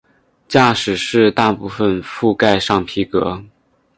[0.47, 3.43] 驾驶室大部份覆盖上皮革。